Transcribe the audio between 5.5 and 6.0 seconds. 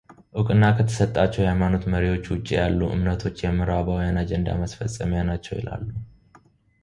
ይላሉ።